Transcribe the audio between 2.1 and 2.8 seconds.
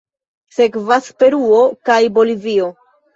Bolivio.